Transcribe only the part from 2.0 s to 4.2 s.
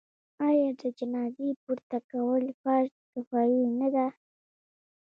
کول فرض کفایي نه دی؟